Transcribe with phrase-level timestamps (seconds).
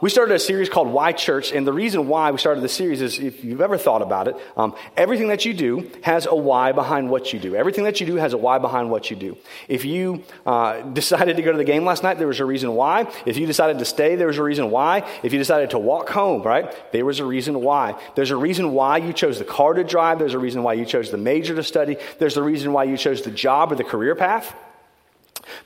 [0.00, 3.00] we started a series called Why Church, and the reason why we started the series
[3.00, 6.72] is if you've ever thought about it, um, everything that you do has a why
[6.72, 7.54] behind what you do.
[7.56, 9.36] Everything that you do has a why behind what you do.
[9.68, 12.74] If you uh, decided to go to the game last night, there was a reason
[12.74, 13.10] why.
[13.24, 15.08] If you decided to stay, there was a reason why.
[15.22, 18.00] If you decided to walk home, right, there was a reason why.
[18.14, 20.18] There's a reason why you chose the car to drive.
[20.18, 21.96] There's a reason why you chose the major to study.
[22.18, 24.54] There's a reason why you chose the job or the career path.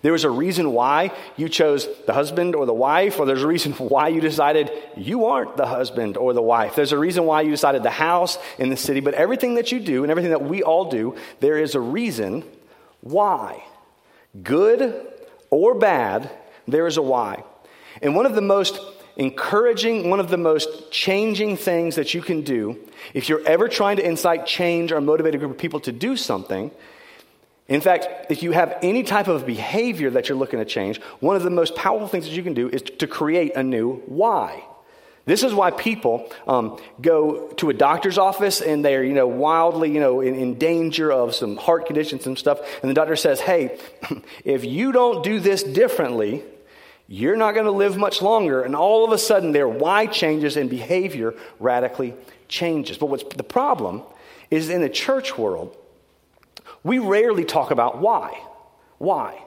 [0.03, 3.47] There was a reason why you chose the husband or the wife, or there's a
[3.47, 6.75] reason why you decided you aren't the husband or the wife.
[6.75, 9.81] There's a reason why you decided the house in the city, but everything that you
[9.81, 12.45] do and everything that we all do, there is a reason
[13.01, 13.63] why.
[14.43, 15.07] Good
[15.51, 16.31] or bad,
[16.69, 17.45] there is a why.
[18.03, 18.81] And one of the most
[19.17, 22.79] encouraging, one of the most changing things that you can do
[23.13, 26.17] if you're ever trying to incite change or motivate a group of people to do
[26.17, 26.71] something
[27.71, 31.37] in fact, if you have any type of behavior that you're looking to change, one
[31.37, 34.65] of the most powerful things that you can do is to create a new why.
[35.25, 39.93] This is why people um, go to a doctor's office and they're, you know, wildly,
[39.93, 42.59] you know, in, in danger of some heart conditions and stuff.
[42.83, 43.79] And the doctor says, hey,
[44.45, 46.43] if you don't do this differently,
[47.07, 48.63] you're not going to live much longer.
[48.63, 52.15] And all of a sudden, their why changes and behavior radically
[52.49, 52.99] changes.
[52.99, 54.03] But what's the problem
[54.51, 55.77] is in the church world,
[56.83, 58.39] we rarely talk about why.
[58.99, 59.43] Why?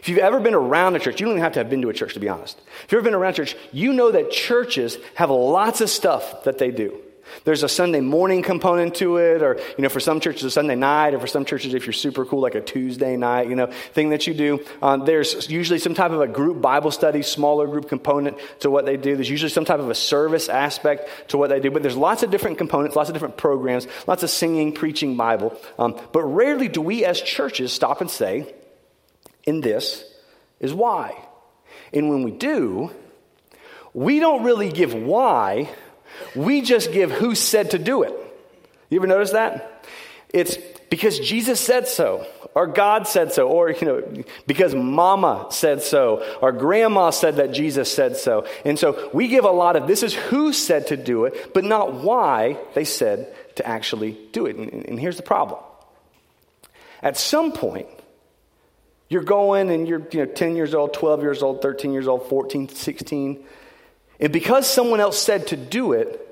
[0.00, 1.88] If you've ever been around a church, you don't even have to have been to
[1.88, 2.60] a church, to be honest.
[2.84, 6.44] If you've ever been around a church, you know that churches have lots of stuff
[6.44, 7.00] that they do.
[7.44, 10.74] There's a Sunday morning component to it, or, you know, for some churches, a Sunday
[10.74, 13.66] night, or for some churches, if you're super cool, like a Tuesday night, you know,
[13.66, 14.64] thing that you do.
[14.82, 18.86] Um, there's usually some type of a group Bible study, smaller group component to what
[18.86, 19.14] they do.
[19.14, 22.22] There's usually some type of a service aspect to what they do, but there's lots
[22.22, 25.58] of different components, lots of different programs, lots of singing, preaching Bible.
[25.78, 28.54] Um, but rarely do we as churches stop and say,
[29.44, 30.04] "In this
[30.60, 31.14] is why.
[31.92, 32.90] And when we do,
[33.94, 35.70] we don't really give why
[36.34, 38.14] we just give who said to do it.
[38.90, 39.84] You ever notice that?
[40.30, 40.56] It's
[40.90, 46.24] because Jesus said so, or God said so, or you know, because mama said so,
[46.40, 48.46] or grandma said that Jesus said so.
[48.64, 51.64] And so we give a lot of this is who said to do it, but
[51.64, 54.56] not why they said to actually do it.
[54.56, 55.60] And, and here's the problem.
[57.02, 57.88] At some point,
[59.08, 62.28] you're going and you're you know, 10 years old, 12 years old, 13 years old,
[62.28, 63.44] 14, 16,
[64.20, 66.24] and because someone else said to do it,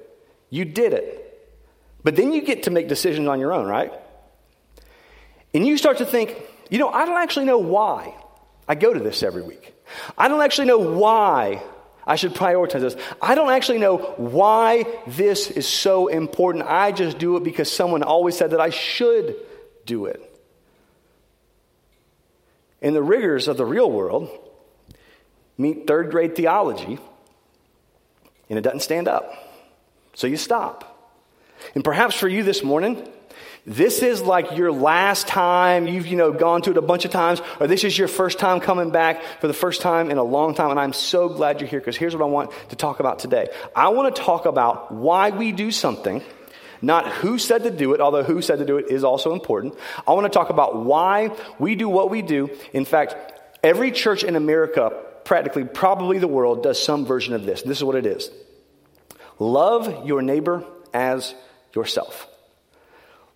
[0.51, 1.23] you did it.
[2.03, 3.93] But then you get to make decisions on your own, right?
[5.55, 6.37] And you start to think,
[6.71, 8.15] you know, I don't actually know why
[8.69, 9.75] I go to this every week.
[10.19, 11.63] I don't actually know why
[12.07, 12.97] I should prioritize this.
[13.21, 16.65] I don't actually know why this is so important.
[16.67, 19.37] I just do it because someone always said that I should
[19.85, 20.23] do it.
[22.81, 24.29] In the rigors of the real world,
[25.59, 26.99] meet third grade theology
[28.49, 29.33] and it doesn't stand up.
[30.15, 30.93] So you stop.
[31.75, 33.07] And perhaps for you this morning,
[33.67, 37.11] this is like your last time you've you know gone to it a bunch of
[37.11, 40.23] times or this is your first time coming back for the first time in a
[40.23, 43.01] long time and i'm so glad you're here because here's what i want to talk
[43.01, 46.23] about today i want to talk about why we do something
[46.81, 49.75] not who said to do it although who said to do it is also important
[50.07, 53.17] i want to talk about why we do what we do in fact
[53.65, 57.85] every church in america practically probably the world does some version of this this is
[57.85, 58.31] what it is
[59.39, 60.65] Love your neighbor
[60.95, 61.35] as
[61.75, 62.29] yourself.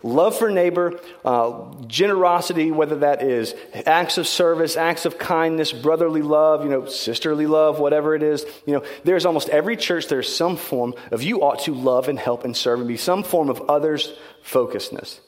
[0.02, 6.22] Love for neighbor, uh, generosity, whether that is acts of service, acts of kindness, brotherly
[6.22, 8.46] love, you know, sisterly love, whatever it is.
[8.64, 12.18] You know, there's almost every church, there's some form of you ought to love and
[12.18, 14.10] help and serve and be some form of others'
[14.42, 15.20] focusedness.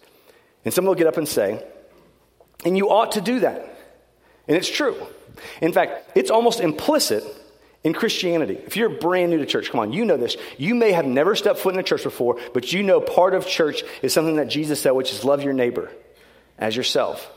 [0.64, 1.62] And someone will get up and say,
[2.64, 3.76] and you ought to do that.
[4.48, 4.96] And it's true.
[5.60, 7.24] In fact, it's almost implicit
[7.84, 10.36] in Christianity, if you're brand new to church, come on, you know this.
[10.56, 13.44] You may have never stepped foot in a church before, but you know part of
[13.44, 15.90] church is something that Jesus said, which is love your neighbor
[16.58, 17.28] as yourself.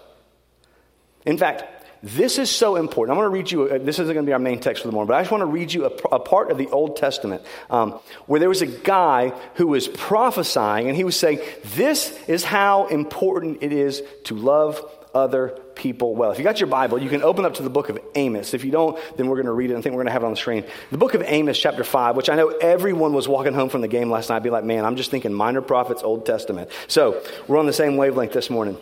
[1.26, 1.64] In fact,
[2.04, 3.18] this is so important.
[3.18, 4.88] I'm going to read you, uh, this isn't going to be our main text for
[4.88, 6.98] the morning, but I just want to read you a, a part of the Old
[6.98, 7.42] Testament
[7.72, 7.94] um,
[8.28, 11.40] where there was a guy who was prophesying and he was saying,
[11.74, 14.80] This is how important it is to love
[15.16, 16.32] other people well.
[16.32, 18.54] If you got your Bible, you can open up to the book of Amos.
[18.54, 19.78] If you don't, then we're going to read it.
[19.78, 20.66] I think we're going to have it on the screen.
[20.92, 23.88] The book of Amos, chapter 5, which I know everyone was walking home from the
[23.88, 26.70] game last night, be like, man, I'm just thinking minor prophets, Old Testament.
[26.88, 28.78] So we're on the same wavelength this morning.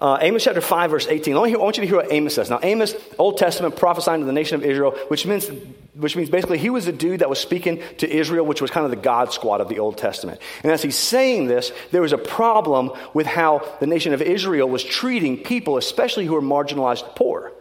[0.00, 1.34] Uh, Amos chapter 5, verse 18.
[1.34, 2.50] I want, you to hear what Amos says.
[2.50, 5.50] Now, Amos, Old Testament, prophesying to the nation of Israel, which means,
[5.94, 8.84] which means basically he was the dude that was speaking to Israel, which was kind
[8.84, 10.40] of the God squad of the Old Testament.
[10.62, 14.68] And as he's saying this, there was a problem with how the nation of Israel
[14.68, 17.52] was treating people, especially who were marginalized poor.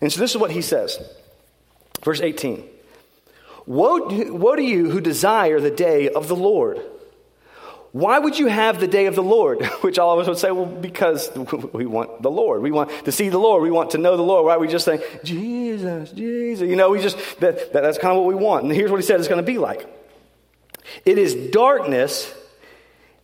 [0.00, 0.98] And so this is what he says.
[2.02, 2.64] Verse 18.
[3.66, 6.80] Woe, woe to you who desire the day of the Lord.
[7.96, 9.64] Why would you have the day of the Lord?
[9.80, 11.30] Which all of us would say, well, because
[11.72, 12.60] we want the Lord.
[12.60, 13.62] We want to see the Lord.
[13.62, 14.44] We want to know the Lord.
[14.44, 16.68] Why are we just saying, Jesus, Jesus?
[16.68, 18.64] You know, we just, that, that, that's kind of what we want.
[18.64, 19.88] And here's what he said it's going to be like
[21.06, 22.34] it is darkness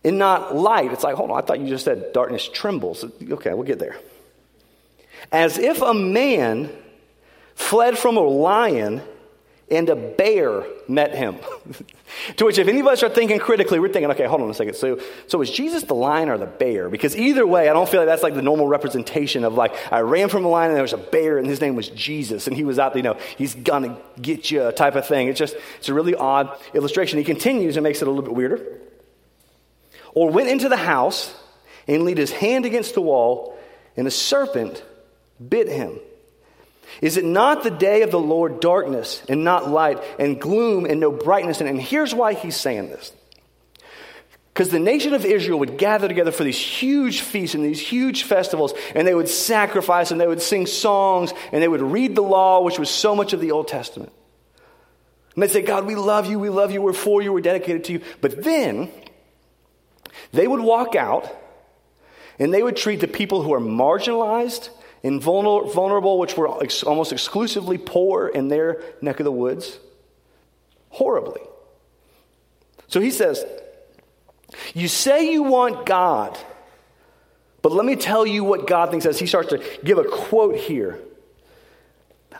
[0.03, 0.91] and not light.
[0.91, 3.05] It's like, hold on, I thought you just said darkness trembles.
[3.05, 3.97] Okay, we'll get there.
[5.31, 6.71] As if a man
[7.53, 9.03] fled from a lion
[9.73, 11.37] and a bear met him.
[12.37, 14.53] to which, if any of us are thinking critically, we're thinking, okay, hold on a
[14.53, 14.75] second.
[14.75, 16.89] So, so is Jesus the lion or the bear?
[16.89, 20.01] Because either way, I don't feel like that's like the normal representation of like, I
[20.01, 22.55] ran from a lion and there was a bear and his name was Jesus and
[22.55, 25.27] he was out, you know, he's gonna get you type of thing.
[25.27, 27.17] It's just, it's a really odd illustration.
[27.17, 28.79] He continues and makes it a little bit weirder.
[30.13, 31.33] Or went into the house
[31.87, 33.57] and laid his hand against the wall
[33.97, 34.83] and a serpent
[35.49, 35.99] bit him.
[37.01, 40.99] Is it not the day of the Lord darkness and not light, and gloom and
[40.99, 41.59] no brightness?
[41.59, 43.11] And, and here's why he's saying this.
[44.53, 48.23] Because the nation of Israel would gather together for these huge feasts and these huge
[48.23, 52.21] festivals, and they would sacrifice and they would sing songs and they would read the
[52.21, 54.11] law, which was so much of the Old Testament.
[55.33, 57.85] And they'd say, God, we love you, we love you, we're for you, we're dedicated
[57.85, 58.01] to you.
[58.21, 58.91] But then
[60.31, 61.35] they would walk out
[62.37, 64.69] and they would treat the people who are marginalized
[65.03, 69.77] and vulnerable, which were ex- almost exclusively poor in their neck of the woods,
[70.89, 71.41] horribly.
[72.87, 73.43] So he says,
[74.73, 76.37] You say you want God,
[77.61, 80.55] but let me tell you what God thinks as he starts to give a quote
[80.55, 80.99] here.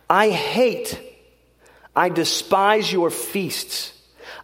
[0.09, 0.99] I hate,
[1.95, 3.93] I despise your feasts.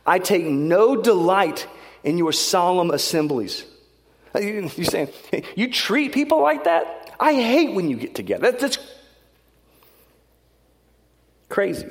[0.05, 1.67] I take no delight
[2.03, 3.65] in your solemn assemblies.
[4.39, 5.09] You're saying,
[5.55, 6.98] you treat people like that?
[7.19, 8.51] I hate when you get together.
[8.51, 8.77] That's
[11.49, 11.89] crazy.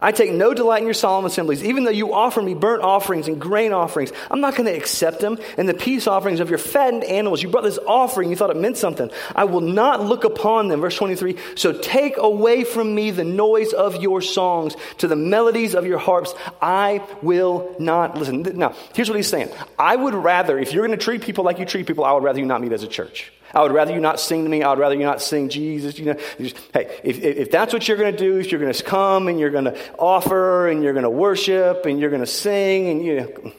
[0.00, 3.28] I take no delight in your solemn assemblies, even though you offer me burnt offerings
[3.28, 4.12] and grain offerings.
[4.30, 5.38] I'm not going to accept them.
[5.56, 8.56] And the peace offerings of your fattened animals, you brought this offering, you thought it
[8.56, 9.10] meant something.
[9.34, 10.80] I will not look upon them.
[10.80, 15.74] Verse 23 So take away from me the noise of your songs, to the melodies
[15.74, 16.34] of your harps.
[16.60, 18.42] I will not listen.
[18.56, 21.58] Now, here's what he's saying I would rather, if you're going to treat people like
[21.58, 23.32] you treat people, I would rather you not meet as a church.
[23.56, 24.62] I would rather you not sing to me.
[24.62, 25.98] I would rather you not sing Jesus.
[25.98, 28.70] You know, just, hey, if, if that's what you're going to do, if you're going
[28.70, 32.20] to come and you're going to offer and you're going to worship and you're going
[32.20, 33.54] to sing and you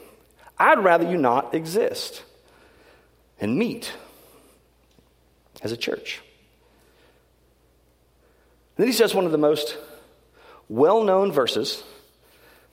[0.56, 2.22] I'd rather you not exist
[3.40, 3.92] and meet
[5.62, 6.20] as a church.
[8.76, 9.76] And then he says one of the most
[10.68, 11.82] well known verses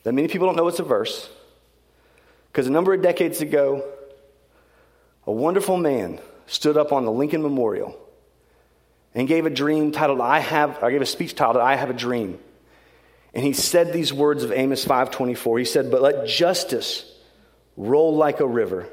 [0.04, 1.28] that many people don't know it's a verse
[2.52, 3.84] because a number of decades ago,
[5.26, 7.98] a wonderful man stood up on the Lincoln Memorial
[9.14, 11.94] and gave a dream titled I have I gave a speech titled I have a
[11.94, 12.40] dream.
[13.34, 15.60] And he said these words of Amos 5:24.
[15.60, 17.12] He said, "But let justice
[17.76, 18.88] roll like a river.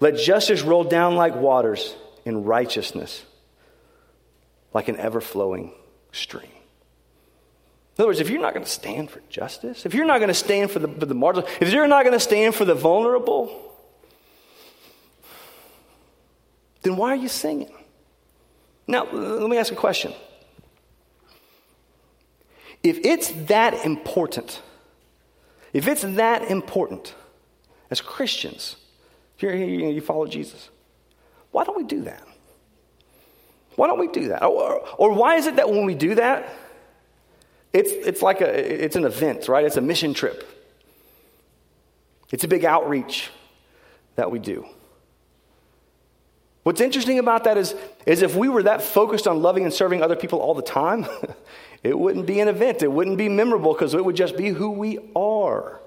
[0.00, 1.94] Let justice roll down like waters
[2.24, 3.24] in righteousness
[4.72, 5.72] like an ever-flowing
[6.12, 6.50] stream."
[7.96, 10.28] In other words, if you're not going to stand for justice, if you're not going
[10.28, 12.74] to stand for the, for the marginal, if you're not going to stand for the
[12.74, 13.63] vulnerable,
[16.84, 17.72] then why are you singing?
[18.86, 20.12] Now, let me ask a question.
[22.82, 24.60] If it's that important,
[25.72, 27.14] if it's that important
[27.90, 28.76] as Christians,
[29.36, 30.68] if you're here, you follow Jesus,
[31.50, 32.22] why don't we do that?
[33.76, 34.44] Why don't we do that?
[34.44, 36.48] Or, or why is it that when we do that,
[37.72, 39.64] it's, it's like a, it's an event, right?
[39.64, 40.46] It's a mission trip.
[42.30, 43.30] It's a big outreach
[44.16, 44.66] that we do.
[46.64, 47.74] What's interesting about that is,
[48.06, 51.06] is if we were that focused on loving and serving other people all the time,
[51.82, 52.82] it wouldn't be an event.
[52.82, 55.78] It wouldn't be memorable because it would just be who we are.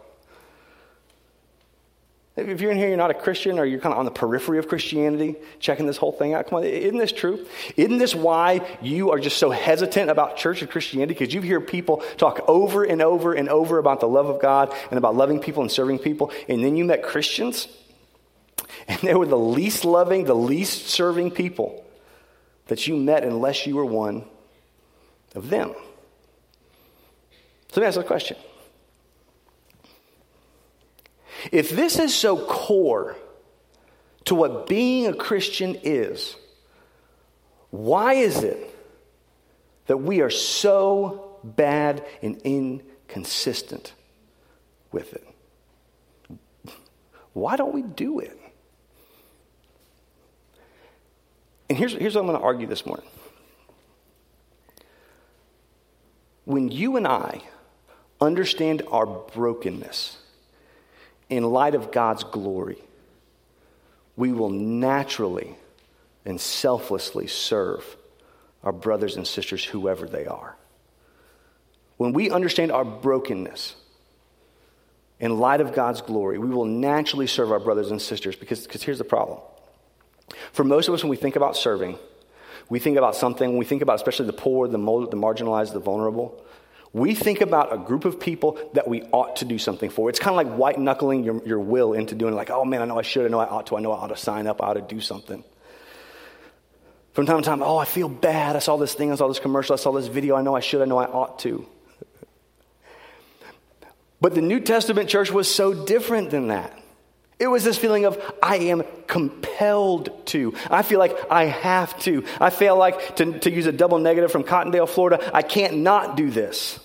[2.36, 4.60] If you're in here, you're not a Christian, or you're kind of on the periphery
[4.60, 6.46] of Christianity, checking this whole thing out.
[6.46, 7.48] Come on, isn't this true?
[7.76, 11.16] Isn't this why you are just so hesitant about church and Christianity?
[11.16, 14.72] Because you hear people talk over and over and over about the love of God
[14.92, 17.68] and about loving people and serving people, and then you met Christians
[18.88, 21.86] and they were the least loving, the least serving people
[22.68, 24.26] that you met unless you were one
[25.36, 25.74] of them.
[27.70, 28.38] So let me ask a question.
[31.52, 33.16] If this is so core
[34.26, 36.36] to what being a Christian is,
[37.70, 38.76] why is it
[39.86, 43.94] that we are so bad and inconsistent
[44.92, 45.28] with it?
[47.34, 48.38] Why don't we do it?
[51.70, 53.06] And here's, here's what I'm going to argue this morning.
[56.48, 57.42] when you and I
[58.22, 60.18] understand our brokenness
[61.30, 62.82] in light of God's glory,
[64.16, 65.58] we will naturally
[66.24, 67.98] and selflessly serve
[68.64, 70.56] our brothers and sisters, whoever they are.
[71.98, 73.76] When we understand our brokenness
[75.20, 78.84] in light of God's glory, we will naturally serve our brothers and sisters because, because
[78.84, 79.40] here's the problem.
[80.52, 81.98] For most of us, when we think about serving,
[82.70, 86.44] we think about something, we think about especially the poor, the, the marginalized, the vulnerable,
[86.94, 90.10] we think about a group of people that we ought to do something for.
[90.10, 92.86] It's kind of like white knuckling your, your will into doing, like, oh man, I
[92.86, 94.62] know I should, I know I ought to, I know I ought to sign up,
[94.62, 95.44] I ought to do something.
[97.14, 98.56] From time to time, oh, I feel bad.
[98.56, 100.60] I saw this thing, I saw this commercial, I saw this video, I know I
[100.60, 101.68] should, I know I ought to.
[104.22, 106.78] But the New Testament church was so different than that.
[107.40, 110.56] It was this feeling of, I am compelled to.
[110.72, 112.26] I feel like I have to.
[112.42, 116.18] I feel like, to, to use a double negative from Cottondale, Florida, I can't not
[116.18, 116.80] do this.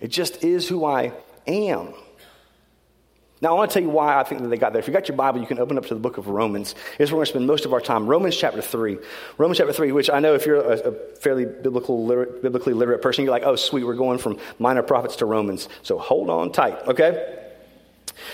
[0.00, 1.12] It just is who I
[1.46, 1.94] am.
[3.40, 4.80] Now, I want to tell you why I think that they got there.
[4.80, 6.74] If you got your Bible, you can open up to the book of Romans.
[6.98, 8.06] Here's where we're going to spend most of our time.
[8.06, 8.98] Romans chapter 3.
[9.38, 12.06] Romans chapter 3, which I know if you're a, a fairly biblical,
[12.42, 15.68] biblically literate person, you're like, oh, sweet, we're going from minor prophets to Romans.
[15.82, 17.47] So hold on tight, okay?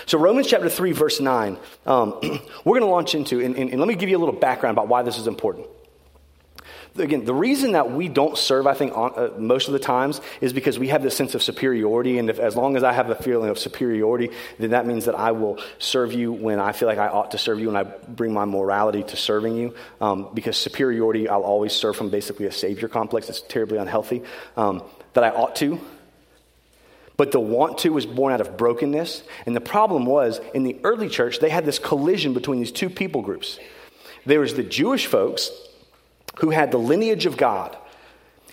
[0.05, 2.19] So, Romans chapter 3, verse 9, um,
[2.65, 4.75] we're going to launch into, and, and, and let me give you a little background
[4.75, 5.67] about why this is important
[6.97, 10.21] again, the reason that we don't serve, I think, on, uh, most of the times
[10.41, 12.17] is because we have this sense of superiority.
[12.17, 15.15] And if, as long as I have a feeling of superiority, then that means that
[15.15, 17.83] I will serve you when I feel like I ought to serve you and I
[17.83, 19.75] bring my morality to serving you.
[19.99, 23.29] Um, because superiority, I'll always serve from basically a savior complex.
[23.29, 24.23] It's terribly unhealthy.
[24.55, 25.79] Um, that I ought to.
[27.17, 29.23] But the want to was born out of brokenness.
[29.45, 32.89] And the problem was, in the early church, they had this collision between these two
[32.89, 33.59] people groups.
[34.25, 35.51] There was the Jewish folks
[36.39, 37.77] who had the lineage of God.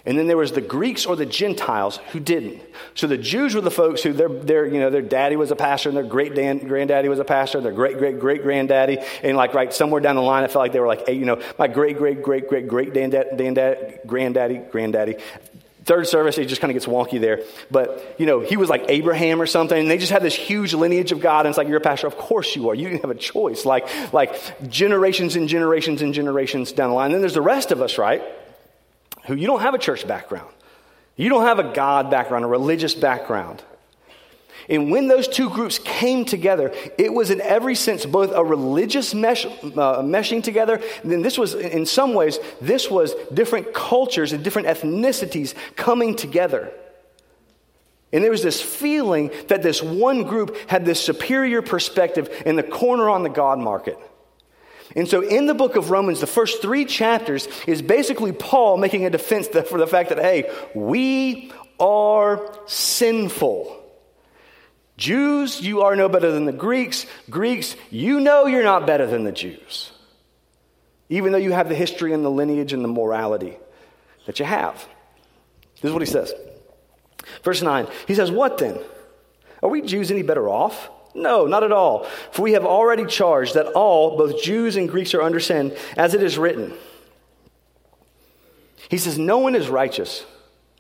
[0.05, 2.61] And then there was the Greeks or the Gentiles who didn't.
[2.95, 5.57] So the Jews were the folks who their, their, you know, their daddy was a
[5.57, 9.55] pastor and their great granddaddy was a pastor, their great great great granddaddy, and like
[9.55, 11.69] right somewhere down the line, I felt like they were like, hey, you know, my
[11.69, 15.17] great great great great great granddaddy, granddaddy, granddaddy.
[15.85, 17.43] Third service, it just kind of gets wonky there.
[17.71, 20.75] But, you know, he was like Abraham or something, and they just had this huge
[20.75, 22.07] lineage of God, and it's like, you're a pastor.
[22.07, 22.75] Of course you are.
[22.75, 23.65] You didn't have a choice.
[23.65, 27.07] Like, like generations and generations and generations down the line.
[27.07, 28.23] And then there's the rest of us, right?
[29.27, 30.53] Who you don't have a church background.
[31.17, 33.63] You don't have a God background, a religious background.
[34.69, 39.15] And when those two groups came together, it was in every sense both a religious
[39.15, 39.51] mesh, uh,
[40.03, 45.55] meshing together, then this was, in some ways, this was different cultures and different ethnicities
[45.77, 46.73] coming together.
[48.13, 52.63] And there was this feeling that this one group had this superior perspective in the
[52.63, 53.99] corner on the God market.
[54.95, 59.07] And so in the book of Romans, the first three chapters is basically Paul making
[59.07, 63.82] a defense for the fact that, hey, we are sinful.
[65.03, 67.07] Jews, you are no better than the Greeks.
[67.29, 69.91] Greeks, you know you're not better than the Jews.
[71.09, 73.57] Even though you have the history and the lineage and the morality
[74.27, 74.75] that you have.
[75.81, 76.33] This is what he says.
[77.43, 78.79] Verse 9, he says, What then?
[79.61, 80.89] Are we Jews any better off?
[81.17, 82.05] No, not at all.
[82.31, 86.15] For we have already charged that all, both Jews and Greeks, are under sin, as
[86.15, 86.75] it is written.
[88.89, 90.25] He says, No one is righteous.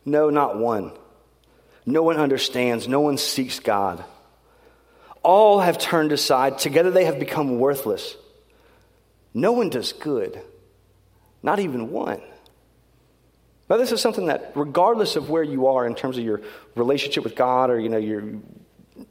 [0.05, 0.93] No, not one.
[1.85, 2.87] No one understands.
[2.87, 4.05] No one seeks God.
[5.23, 6.59] All have turned aside.
[6.59, 8.17] Together they have become worthless.
[9.35, 10.41] No one does good,
[11.43, 12.21] not even one.
[13.71, 16.43] Now, this is something that, regardless of where you are in terms of your
[16.75, 18.23] relationship with God or you know, your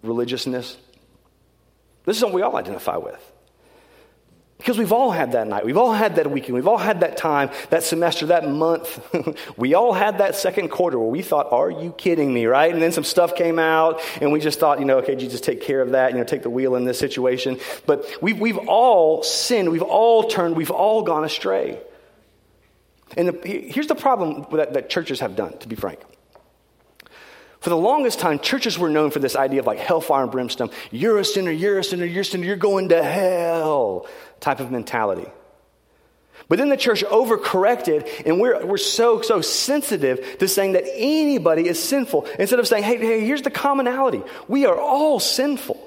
[0.03, 0.77] religiousness,
[2.05, 3.31] this is something we all identify with.
[4.61, 5.65] Because we've all had that night.
[5.65, 6.53] We've all had that weekend.
[6.53, 9.03] We've all had that time, that semester, that month.
[9.57, 12.71] we all had that second quarter where we thought, are you kidding me, right?
[12.71, 15.61] And then some stuff came out and we just thought, you know, okay, Jesus, take
[15.61, 17.59] care of that, you know, take the wheel in this situation.
[17.87, 19.71] But we've, we've all sinned.
[19.71, 20.55] We've all turned.
[20.55, 21.81] We've all gone astray.
[23.17, 26.01] And the, here's the problem that, that churches have done, to be frank.
[27.61, 30.71] For the longest time, churches were known for this idea of like hellfire and brimstone.
[30.89, 34.07] You're a sinner, you're a sinner, you're a sinner, you're going to hell
[34.39, 35.27] type of mentality.
[36.49, 41.67] But then the church overcorrected, and we're, we're so, so sensitive to saying that anybody
[41.67, 42.25] is sinful.
[42.39, 44.23] Instead of saying, hey, hey, here's the commonality.
[44.47, 45.79] We are all sinful.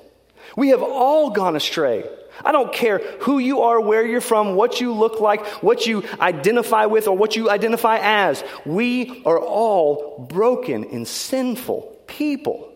[0.57, 2.05] We have all gone astray.
[2.45, 6.05] I don't care who you are, where you're from, what you look like, what you
[6.21, 8.43] identify with, or what you identify as.
[8.65, 12.73] We are all broken and sinful people.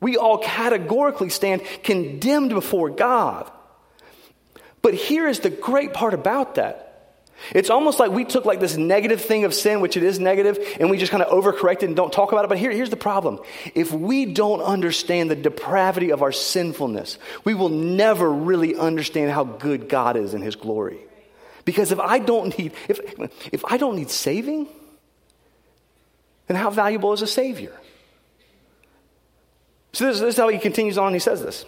[0.00, 3.50] We all categorically stand condemned before God.
[4.82, 6.89] But here is the great part about that
[7.54, 10.58] It's almost like we took like this negative thing of sin, which it is negative,
[10.78, 12.48] and we just kind of overcorrected and don't talk about it.
[12.48, 13.40] But here, here's the problem.
[13.74, 19.44] If we don't understand the depravity of our sinfulness, we will never really understand how
[19.44, 20.98] good God is in his glory.
[21.64, 23.00] Because if I don't need, if,
[23.52, 24.68] if I don't need saving,
[26.46, 27.72] then how valuable is a savior?
[29.92, 31.12] So this, this is how he continues on.
[31.12, 31.64] He says this.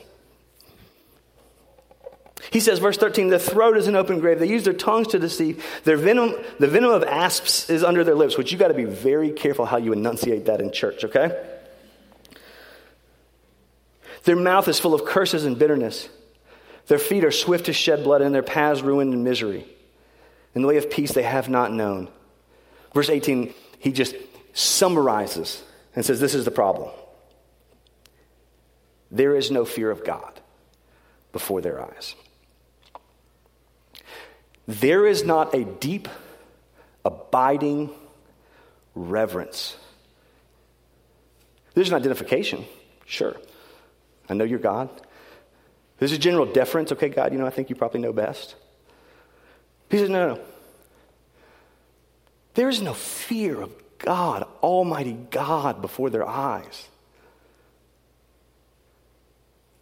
[2.53, 4.39] He says, verse 13, the throat is an open grave.
[4.39, 5.65] They use their tongues to deceive.
[5.85, 8.85] Their venom, the venom of asps is under their lips, which you got to be
[8.85, 11.49] very careful how you enunciate that in church, okay?
[14.25, 16.11] Their mouth is full of curses and bitterness.
[16.89, 19.65] Their feet are swift to shed blood, and their paths ruined in misery.
[20.55, 22.09] In the way of peace they have not known.
[22.93, 24.15] Verse 18, he just
[24.53, 25.63] summarizes
[25.97, 26.91] and says, This is the problem.
[29.11, 30.39] There is no fear of God
[31.33, 32.15] before their eyes.
[34.67, 36.09] There is not a deep,
[37.05, 37.91] abiding
[38.95, 39.77] reverence.
[41.75, 42.65] There's an identification,
[43.07, 43.37] sure.
[44.29, 44.89] I know you're God.
[45.99, 46.93] There's a general deference.
[46.93, 48.55] Okay, God, you know, I think you probably know best.
[49.91, 50.41] He says, no, no.
[52.55, 56.89] There is no fear of God, Almighty God, before their eyes.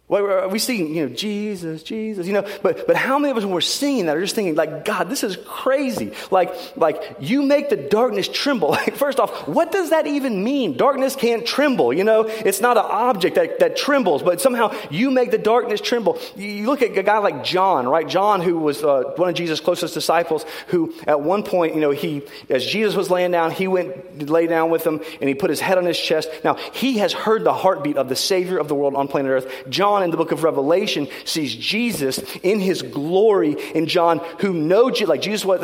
[0.11, 3.53] we sing, you know, Jesus, Jesus, you know, but, but how many of us when
[3.53, 6.11] we're singing that are just thinking, like, God, this is crazy.
[6.29, 8.71] Like, like, you make the darkness tremble.
[8.81, 10.75] Like, first off, what does that even mean?
[10.75, 12.23] Darkness can't tremble, you know?
[12.23, 16.17] It's not an object that, that trembles, but somehow you make the darkness tremble.
[16.35, 18.07] You look at a guy like John, right?
[18.07, 21.91] John, who was uh, one of Jesus' closest disciples, who at one point, you know,
[21.91, 25.51] he, as Jesus was laying down, he went, lay down with him, and he put
[25.51, 26.29] his head on his chest.
[26.43, 29.69] Now, he has heard the heartbeat of the Savior of the world on planet Earth.
[29.69, 34.53] John John in the book of Revelation sees Jesus in his glory in John who
[34.53, 35.61] know like Jesus was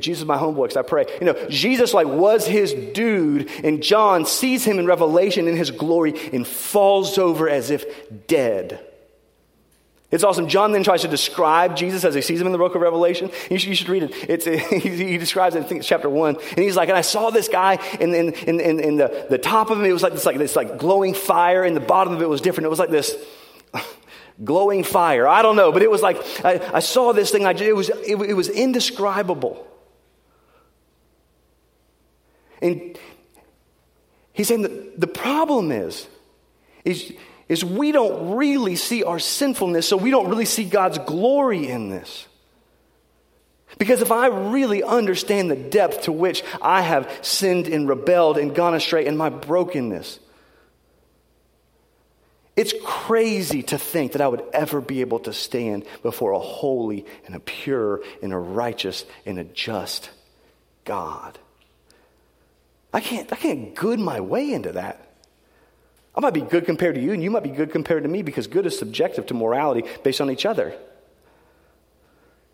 [0.00, 1.06] Jesus my homeboy because I pray.
[1.20, 5.70] You know, Jesus like was his dude and John sees him in Revelation in his
[5.70, 7.84] glory and falls over as if
[8.26, 8.84] dead.
[10.10, 10.48] It's awesome.
[10.48, 13.30] John then tries to describe Jesus as he sees him in the book of Revelation.
[13.48, 14.12] You should, you should read it.
[14.28, 14.44] It's,
[14.84, 16.36] he describes it, I think it's chapter one.
[16.36, 19.78] And he's like, and I saw this guy, and in, in, the, the top of
[19.78, 22.28] him, it was like this, like this like glowing fire, and the bottom of it
[22.28, 22.66] was different.
[22.66, 23.14] It was like this
[24.42, 25.28] glowing fire.
[25.28, 27.46] I don't know, but it was like I, I saw this thing.
[27.46, 29.66] I, it, was, it, it was indescribable.
[32.62, 32.98] And
[34.32, 36.06] he's saying that the problem is,
[36.84, 37.12] is,
[37.48, 41.88] is we don't really see our sinfulness, so we don't really see God's glory in
[41.88, 42.26] this.
[43.78, 48.54] Because if I really understand the depth to which I have sinned and rebelled and
[48.54, 50.18] gone astray in my brokenness,
[52.56, 57.06] it's crazy to think that I would ever be able to stand before a holy
[57.26, 60.10] and a pure and a righteous and a just
[60.84, 61.38] God.
[62.92, 65.06] I can't, I can't good my way into that.
[66.14, 68.22] I might be good compared to you, and you might be good compared to me
[68.22, 70.76] because good is subjective to morality based on each other.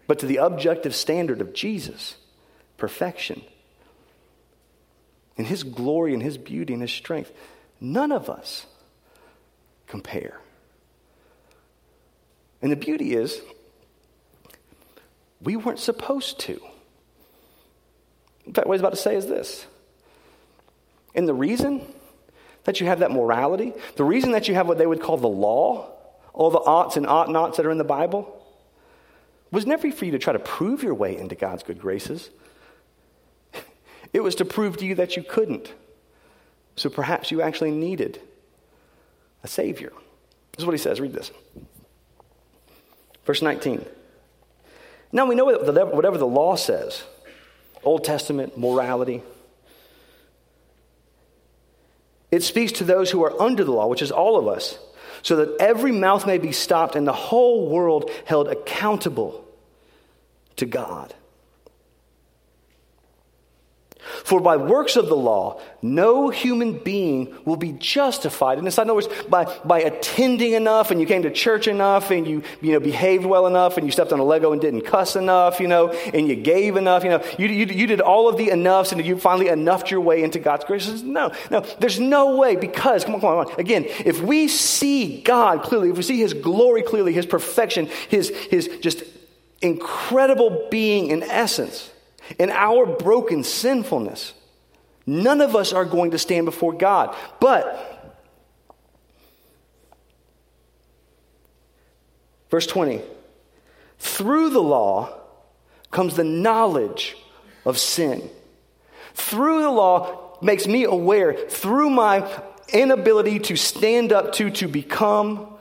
[0.07, 2.17] But to the objective standard of Jesus,
[2.77, 3.43] perfection,
[5.39, 7.33] and his glory and his beauty and his strength,
[7.81, 8.67] none of us
[9.87, 10.41] compare.
[12.63, 13.41] And the beauty is,
[15.41, 16.61] we weren't supposed to.
[18.47, 19.67] In fact, what he's about to say is this.
[21.15, 21.83] And the reason
[22.65, 25.29] that you have that morality, the reason that you have what they would call the
[25.29, 25.91] law,
[26.33, 28.33] all the oughts and ought nots that are in the Bible,
[29.51, 32.31] was never for you to try to prove your way into God's good graces.
[34.13, 35.73] It was to prove to you that you couldn't.
[36.75, 38.21] So perhaps you actually needed
[39.47, 39.93] a Savior.
[40.53, 41.01] This is what he says.
[41.01, 41.31] Read this.
[43.25, 43.85] Verse 19.
[45.13, 47.05] Now we know whatever the law says
[47.85, 49.23] Old Testament, morality.
[52.33, 54.79] It speaks to those who are under the law, which is all of us,
[55.23, 59.45] so that every mouth may be stopped and the whole world held accountable
[60.57, 61.15] to God.
[64.27, 68.59] For by works of the law, no human being will be justified.
[68.59, 72.27] And in other words, by, by attending enough and you came to church enough and
[72.27, 75.15] you, you know, behaved well enough and you stepped on a Lego and didn't cuss
[75.15, 78.37] enough, you know, and you gave enough, you know, you, you, you did all of
[78.37, 81.05] the enoughs and you finally enoughed your way into God's grace.
[81.05, 83.61] No, no, there's no way because, come on, come on, come on.
[83.61, 88.31] Again, if we see God clearly, if we see His glory clearly, His perfection, His,
[88.31, 89.05] his just
[89.63, 91.93] incredible being in essence,
[92.39, 94.33] in our broken sinfulness,
[95.07, 97.15] none of us are going to stand before God.
[97.41, 98.23] But,
[102.51, 103.03] verse 20,
[103.99, 105.17] through the law
[105.91, 107.17] comes the knowledge
[107.65, 108.29] of sin.
[109.15, 112.29] Through the law makes me aware, through my
[112.73, 115.57] inability to stand up to, to become,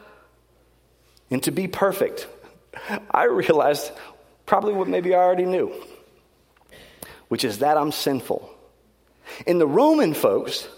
[1.31, 2.27] and to be perfect,
[3.11, 3.91] I realized
[4.45, 5.73] probably what maybe I already knew,
[7.35, 8.49] which is that I'm sinful.
[9.45, 10.69] And the Roman folks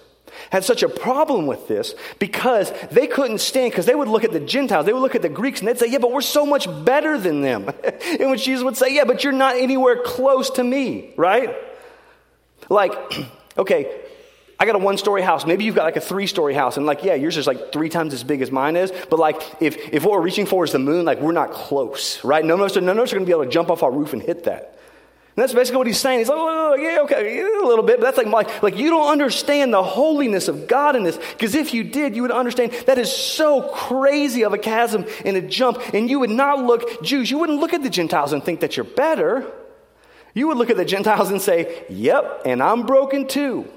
[0.50, 4.32] had such a problem with this because they couldn't stand, because they would look at
[4.32, 6.48] the Gentiles, they would look at the Greeks, and they'd say, Yeah, but we're so
[6.48, 7.70] much better than them.
[7.84, 11.56] and when Jesus would say, Yeah, but you're not anywhere close to me, right?
[12.70, 12.96] Like,
[13.60, 14.02] okay,
[14.60, 15.46] I got a one story house.
[15.46, 16.76] Maybe you've got like a three story house.
[16.78, 18.92] And like, yeah, yours is like three times as big as mine is.
[19.12, 22.24] But like, if, if what we're reaching for is the moon, like, we're not close,
[22.24, 22.44] right?
[22.44, 24.24] None of us, none are going to be able to jump off our roof and
[24.24, 24.77] hit that.
[25.38, 26.18] And that's basically what he's saying.
[26.18, 28.00] He's like, oh, yeah, okay, yeah, a little bit.
[28.00, 31.16] But that's like, like, like you don't understand the holiness of God in this.
[31.34, 35.38] Because if you did, you would understand that is so crazy of a chasm and
[35.38, 35.80] a jump.
[35.94, 38.78] And you would not look, Jews, you wouldn't look at the Gentiles and think that
[38.78, 39.46] you're better.
[40.34, 43.72] You would look at the Gentiles and say, yep, and I'm broken too.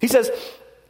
[0.00, 0.28] He says,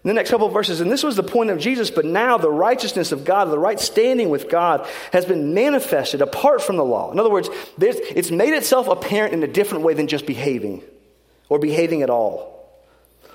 [0.04, 2.36] in the next couple of verses, and this was the point of Jesus, but now
[2.36, 6.84] the righteousness of God, the right standing with God, has been manifested apart from the
[6.84, 7.10] law.
[7.10, 10.82] In other words, it's made itself apparent in a different way than just behaving
[11.48, 12.52] or behaving at all.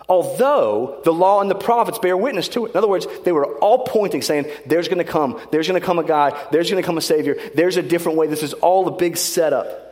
[0.07, 2.71] Although the law and the prophets bear witness to it.
[2.71, 5.85] In other words, they were all pointing, saying, There's going to come, there's going to
[5.85, 8.27] come a guy, there's going to come a Savior, there's a different way.
[8.27, 9.87] This is all a big setup.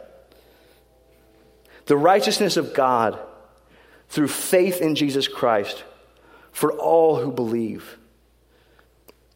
[1.87, 3.19] The righteousness of God
[4.09, 5.83] through faith in Jesus Christ
[6.57, 7.99] for all who believe.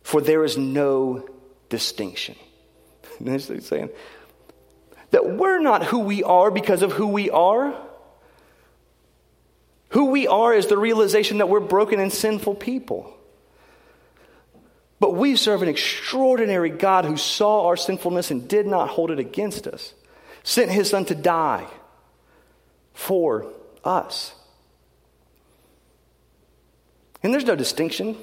[0.01, 1.29] For there is no
[1.69, 2.33] distinction.
[3.23, 3.91] He's saying
[5.11, 7.75] that we're not who we are because of who we are.
[9.89, 13.15] Who we are is the realization that we're broken and sinful people.
[14.99, 19.19] But we serve an extraordinary God who saw our sinfulness and did not hold it
[19.19, 19.93] against us,
[20.41, 21.67] sent his son to die
[22.95, 23.45] for
[23.85, 24.33] us.
[27.23, 28.17] And there's no distinction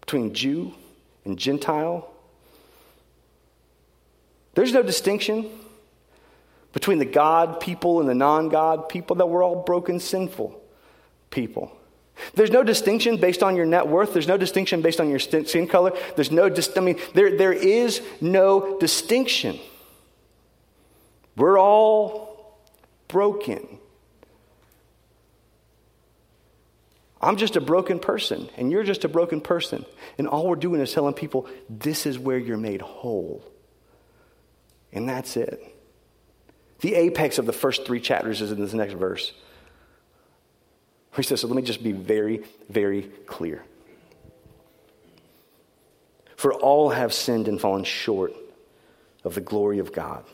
[0.00, 0.72] between Jew
[1.24, 2.08] and Gentile.
[4.54, 5.50] There's no distinction
[6.72, 10.60] between the God people and the non God people, that we're all broken, sinful
[11.30, 11.76] people.
[12.34, 14.12] There's no distinction based on your net worth.
[14.12, 15.92] There's no distinction based on your skin color.
[16.14, 19.58] There's no, dis- I mean, there, there is no distinction.
[21.36, 22.58] We're all
[23.08, 23.78] broken.
[27.20, 29.86] I'm just a broken person, and you're just a broken person.
[30.18, 33.42] And all we're doing is telling people, this is where you're made whole.
[34.92, 35.62] And that's it.
[36.80, 39.32] The apex of the first three chapters is in this next verse.
[41.16, 43.64] He says, so let me just be very, very clear.
[46.36, 48.34] For all have sinned and fallen short
[49.24, 50.24] of the glory of God.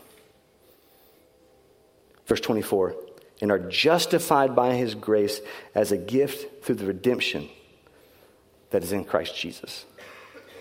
[2.26, 2.96] Verse 24
[3.42, 5.40] and are justified by his grace
[5.74, 7.48] as a gift through the redemption
[8.70, 9.84] that is in Christ Jesus.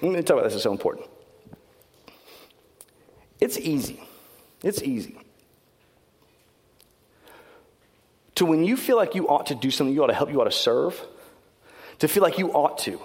[0.01, 1.07] Let me talk about this, it's so important.
[3.39, 4.03] It's easy.
[4.63, 5.17] It's easy.
[8.35, 10.41] To when you feel like you ought to do something, you ought to help, you
[10.41, 10.99] ought to serve,
[11.99, 12.99] to feel like you ought to.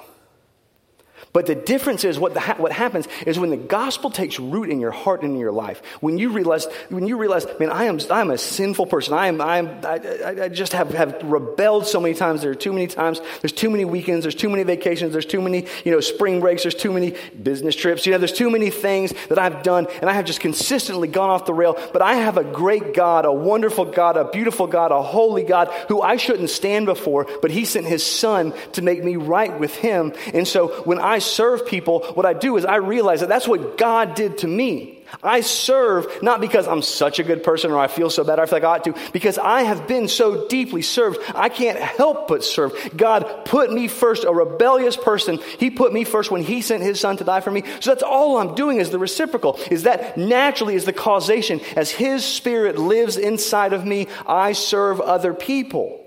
[1.37, 4.81] But the difference is what, the, what happens is when the gospel takes root in
[4.81, 8.01] your heart and in your life, when you realize, when you realize, man, I am,
[8.11, 9.13] I am a sinful person.
[9.13, 12.41] I am, I am, I, I just have, have rebelled so many times.
[12.41, 13.21] There are too many times.
[13.43, 14.25] There's too many weekends.
[14.25, 15.13] There's too many vacations.
[15.13, 16.63] There's too many, you know, spring breaks.
[16.63, 18.07] There's too many business trips.
[18.07, 21.29] You know, there's too many things that I've done and I have just consistently gone
[21.29, 21.79] off the rail.
[21.93, 25.69] But I have a great God, a wonderful God, a beautiful God, a holy God
[25.89, 29.77] who I shouldn't stand before, but he sent his son to make me right with
[29.77, 30.15] him.
[30.33, 33.79] And so when I serve people, what I do is I realize that that's what
[33.79, 34.97] God did to me.
[35.23, 38.43] I serve not because I'm such a good person or I feel so bad or
[38.43, 41.19] I feel like I ought to, because I have been so deeply served.
[41.35, 42.73] I can't help but serve.
[42.97, 45.39] God put me first, a rebellious person.
[45.59, 47.63] He put me first when He sent His Son to die for me.
[47.81, 51.61] So that's all I'm doing is the reciprocal, is that naturally is the causation.
[51.77, 56.06] As His Spirit lives inside of me, I serve other people.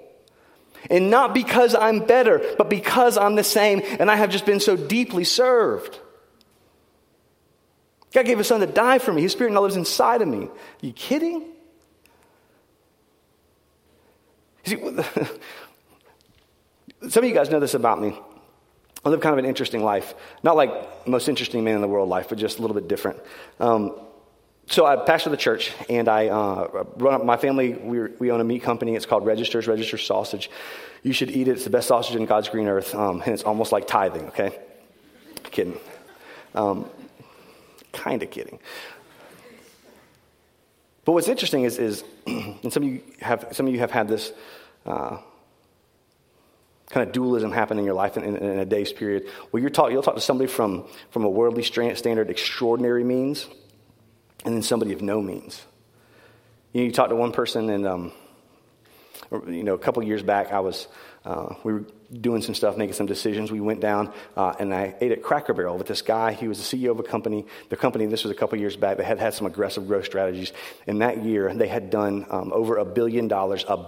[0.89, 4.60] And not because I'm better, but because I'm the same and I have just been
[4.60, 6.00] so deeply served.
[8.13, 9.22] God gave his son to die for me.
[9.22, 10.46] His spirit now lives inside of me.
[10.46, 10.50] Are
[10.82, 11.46] you kidding?
[14.65, 14.78] You see,
[17.10, 18.20] some of you guys know this about me.
[19.06, 20.13] I live kind of an interesting life.
[20.44, 23.20] Not like most interesting man in the world life, but just a little bit different.
[23.60, 23.96] Um,
[24.69, 27.73] so I pastor the church, and I uh, run up my family.
[27.73, 28.95] We, we own a meat company.
[28.95, 30.49] It's called Registers, Register Sausage.
[31.01, 31.51] You should eat it.
[31.51, 34.27] It's the best sausage in God's green earth, um, and it's almost like tithing.
[34.27, 34.58] Okay,
[35.45, 35.79] kidding.
[36.53, 36.88] Um,
[37.93, 38.60] kind of kidding.
[41.03, 44.08] But what's interesting is, is and some of you have, some of you have had
[44.08, 44.32] this
[44.86, 45.17] uh,
[46.91, 49.71] kind of dualism happen in your life in, in, in, a day's period where you're
[49.71, 53.47] talk, you'll talk to somebody from, from a worldly standard, extraordinary means,
[54.45, 55.63] and then somebody of no means.
[56.73, 58.12] You, know, you talk to one person, and um,
[59.47, 60.88] you know, a couple years back, I was
[61.25, 63.52] uh, we were doing some stuff, making some decisions.
[63.52, 66.32] We went down uh, and I ate at Cracker Barrel with this guy.
[66.34, 67.45] He was the CEO of a company.
[67.69, 70.54] The company, this was a couple years back, they had had some aggressive growth strategies.
[70.88, 73.86] And that year, they had done um, over a billion dollars, a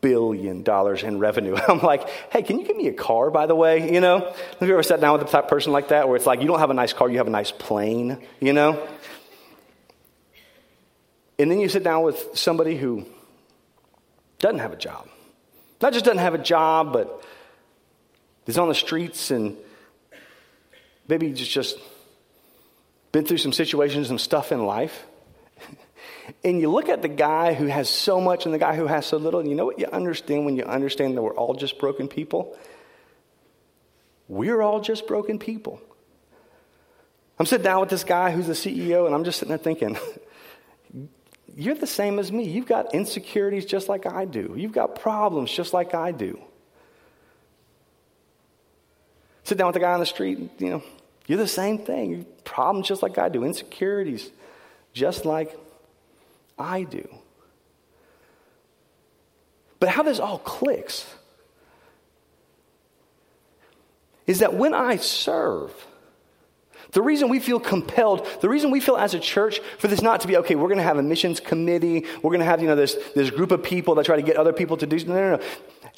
[0.00, 1.56] billion dollars in revenue.
[1.68, 3.92] I'm like, hey, can you give me a car, by the way?
[3.92, 6.26] You know, have you ever sat down with a type person like that where it's
[6.26, 8.86] like, you don't have a nice car, you have a nice plane, you know?
[11.38, 13.06] And then you sit down with somebody who
[14.38, 15.08] doesn't have a job.
[15.80, 17.24] Not just doesn't have a job, but
[18.46, 19.56] is on the streets and
[21.08, 21.78] maybe just, just
[23.12, 25.06] been through some situations and stuff in life.
[26.44, 29.06] and you look at the guy who has so much and the guy who has
[29.06, 31.78] so little, and you know what you understand when you understand that we're all just
[31.78, 32.56] broken people?
[34.28, 35.80] We're all just broken people.
[37.38, 39.96] I'm sitting down with this guy who's the CEO, and I'm just sitting there thinking,
[41.56, 42.44] You're the same as me.
[42.48, 46.40] You've got insecurities just like I do, you've got problems just like I do.
[49.44, 50.82] Sit down with the guy on the street, you know,
[51.26, 52.10] you're the same thing.
[52.10, 54.30] You problems just like I do, insecurities
[54.92, 55.58] just like
[56.58, 57.06] I do.
[59.80, 61.06] But how this all clicks
[64.26, 65.72] is that when I serve,
[66.94, 70.20] the reason we feel compelled, the reason we feel as a church for this not
[70.20, 72.68] to be, okay, we're going to have a missions committee, we're going to have, you
[72.68, 75.14] know, this, this group of people that try to get other people to do, no,
[75.14, 75.42] no, no.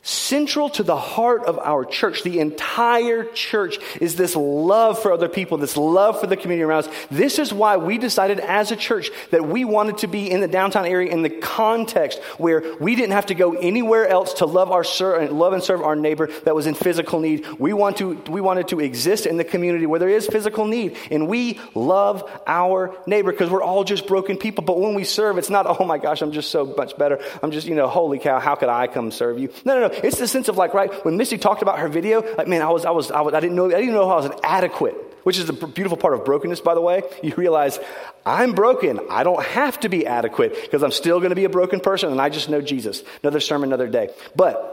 [0.07, 5.29] Central to the heart of our church, the entire church, is this love for other
[5.29, 7.07] people, this love for the community around us.
[7.11, 10.47] This is why we decided as a church that we wanted to be in the
[10.47, 14.71] downtown area in the context where we didn't have to go anywhere else to love
[14.71, 14.85] our
[15.29, 17.45] love and serve our neighbor that was in physical need.
[17.59, 20.97] We want to we wanted to exist in the community where there is physical need,
[21.11, 24.63] and we love our neighbor because we're all just broken people.
[24.63, 27.19] But when we serve, it's not oh my gosh, I'm just so much better.
[27.43, 29.49] I'm just you know holy cow, how could I come serve you?
[29.65, 29.96] No, no, no.
[30.03, 32.71] It's the sense of like, right, when Missy talked about her video, like, man, I
[32.71, 34.95] was, I was, I was, I didn't know, I didn't know how I was inadequate,
[35.25, 37.03] which is the beautiful part of brokenness, by the way.
[37.23, 37.79] You realize
[38.25, 39.01] I'm broken.
[39.11, 42.11] I don't have to be adequate because I'm still going to be a broken person
[42.11, 43.03] and I just know Jesus.
[43.23, 44.11] Another sermon, another day.
[44.35, 44.73] But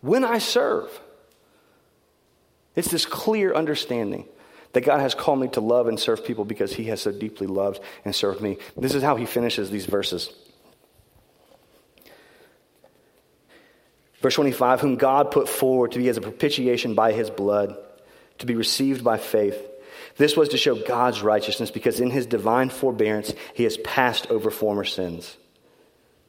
[0.00, 0.90] when I serve,
[2.76, 4.26] it's this clear understanding
[4.74, 7.46] that God has called me to love and serve people because He has so deeply
[7.46, 8.58] loved and served me.
[8.76, 10.30] This is how He finishes these verses.
[14.24, 17.76] Verse 25, whom God put forward to be as a propitiation by his blood,
[18.38, 19.58] to be received by faith.
[20.16, 24.50] This was to show God's righteousness because in his divine forbearance he has passed over
[24.50, 25.36] former sins.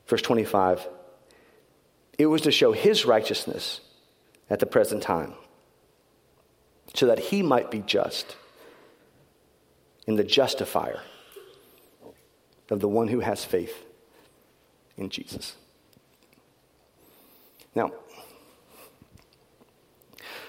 [0.08, 0.86] Verse 25,
[2.18, 3.80] it was to show his righteousness
[4.50, 5.34] at the present time,
[6.96, 8.36] so that he might be just
[10.06, 11.00] in the justifier
[12.70, 13.86] of the one who has faith
[14.98, 15.56] in Jesus.
[17.76, 17.92] Now,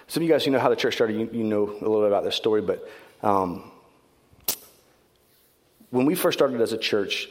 [0.07, 1.19] some of you guys, you know how the church started.
[1.19, 2.89] You, you know a little bit about this story, but
[3.23, 3.71] um,
[5.91, 7.29] when we first started as a church,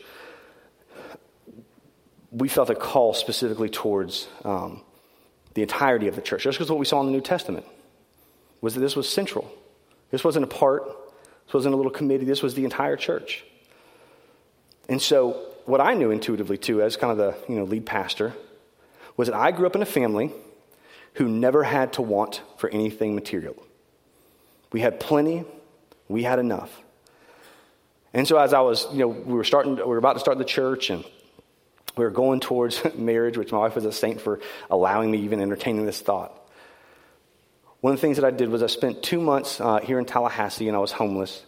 [2.32, 4.82] we felt a call specifically towards um,
[5.54, 6.44] the entirety of the church.
[6.44, 7.66] Just because what we saw in the New Testament
[8.60, 9.50] was that this was central.
[10.12, 10.84] This wasn't a part.
[11.46, 12.26] This wasn't a little committee.
[12.26, 13.46] This was the entire church.
[14.90, 18.34] And so, what I knew intuitively too, as kind of the you know lead pastor,
[19.18, 20.32] was that I grew up in a family
[21.14, 23.56] who never had to want for anything material.
[24.72, 25.46] We had plenty,
[26.08, 26.72] we had enough.
[28.14, 30.38] And so as I was, you know, we were starting, we were about to start
[30.38, 31.04] the church and
[31.98, 35.40] we were going towards marriage, which my wife was a saint for allowing me even
[35.40, 36.42] entertaining this thought.
[37.80, 40.06] One of the things that I did was I spent two months uh, here in
[40.06, 41.46] Tallahassee and I was homeless.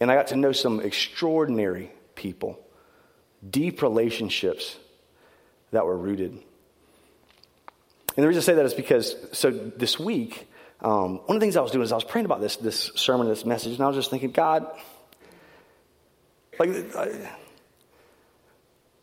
[0.00, 2.58] And I got to know some extraordinary people,
[3.48, 4.76] deep relationships
[5.72, 6.32] that were rooted.
[8.16, 10.48] And the reason I say that is because, so this week,
[10.80, 12.92] um, one of the things I was doing is I was praying about this, this
[12.94, 14.66] sermon, this message, and I was just thinking, God,
[16.58, 16.70] like,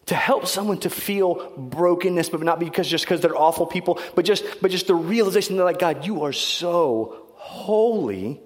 [0.07, 4.25] to help someone to feel brokenness, but not because just because they're awful people, but
[4.25, 8.39] just, but just the realization that, like, God, you are so holy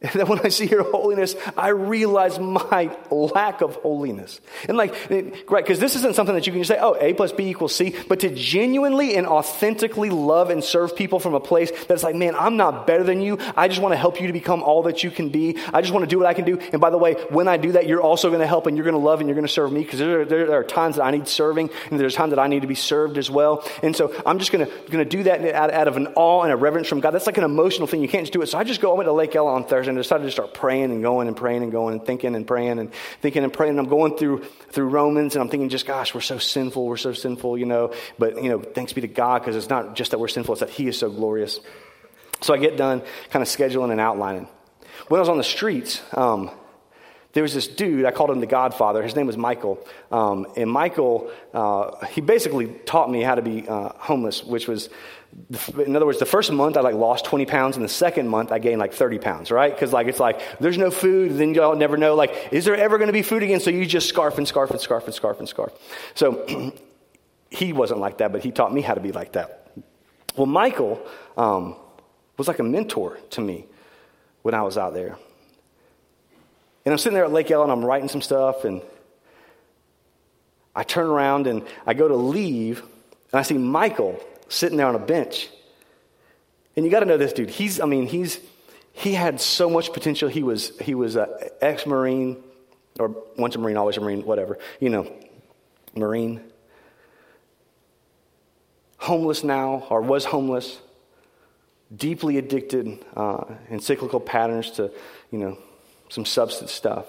[0.00, 4.40] And then when I see your holiness, I realize my lack of holiness.
[4.68, 7.32] And like, right, because this isn't something that you can just say, oh, A plus
[7.32, 11.72] B equals C, but to genuinely and authentically love and serve people from a place
[11.86, 13.38] that's like, man, I'm not better than you.
[13.56, 15.58] I just want to help you to become all that you can be.
[15.74, 16.60] I just want to do what I can do.
[16.72, 18.84] And by the way, when I do that, you're also going to help and you're
[18.84, 21.02] going to love and you're going to serve me because there, there, are times that
[21.02, 23.68] I need serving and there's times that I need to be served as well.
[23.82, 26.44] And so I'm just going to, going to do that out, out of an awe
[26.44, 27.10] and a reverence from God.
[27.10, 28.00] That's like an emotional thing.
[28.00, 28.46] You can't just do it.
[28.46, 30.30] So I just go, I went to Lake Ella on Thursday and I decided to
[30.30, 33.52] start praying and going and praying and going and thinking and praying and thinking and
[33.52, 33.70] praying.
[33.70, 36.96] And I'm going through through Romans and I'm thinking, just gosh, we're so sinful, we're
[36.96, 37.92] so sinful, you know.
[38.18, 40.60] But you know, thanks be to God because it's not just that we're sinful; it's
[40.60, 41.60] that He is so glorious.
[42.40, 44.48] So I get done, kind of scheduling and outlining.
[45.08, 46.02] When I was on the streets.
[46.12, 46.50] Um,
[47.32, 49.02] there was this dude, I called him the Godfather.
[49.02, 49.86] His name was Michael.
[50.10, 54.88] Um, and Michael, uh, he basically taught me how to be uh, homeless, which was
[55.84, 58.52] in other words, the first month I like lost 20 pounds, and the second month
[58.52, 59.72] I gained like 30 pounds, right?
[59.72, 62.98] Because like it's like there's no food, then y'all never know like is there ever
[62.98, 63.60] going to be food again?
[63.60, 65.72] So you just scarf and scarf and scarf and scarf and scarf.
[66.14, 66.72] So
[67.50, 69.70] he wasn't like that, but he taught me how to be like that.
[70.36, 71.00] Well, Michael
[71.36, 71.76] um,
[72.36, 73.66] was like a mentor to me
[74.42, 75.16] when I was out there,
[76.84, 78.82] and I'm sitting there at Lake Ella and I'm writing some stuff, and
[80.74, 82.80] I turn around and I go to leave,
[83.32, 85.48] and I see Michael sitting there on a bench.
[86.76, 87.50] And you got to know this dude.
[87.50, 88.38] He's, I mean, he's,
[88.92, 90.28] he had so much potential.
[90.28, 91.26] He was, he was an
[91.60, 92.42] ex Marine,
[92.98, 95.12] or once a Marine, always a Marine, whatever, you know,
[95.94, 96.40] Marine.
[98.98, 100.78] Homeless now, or was homeless,
[101.94, 104.90] deeply addicted uh, in cyclical patterns to,
[105.30, 105.58] you know,
[106.08, 107.06] some substance stuff.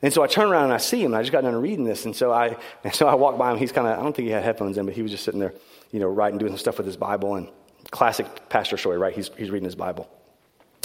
[0.00, 2.04] And so I turn around and I see him, I just got done reading this.
[2.04, 3.58] And so I, and so I walk by him.
[3.58, 5.40] He's kind of, I don't think he had headphones in, but he was just sitting
[5.40, 5.54] there
[5.90, 7.36] you know, writing, doing some stuff with his Bible.
[7.36, 7.48] And
[7.90, 9.14] classic pastor story, right?
[9.14, 10.08] He's, he's reading his Bible.